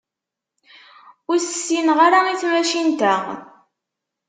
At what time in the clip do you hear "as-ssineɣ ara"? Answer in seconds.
1.39-2.19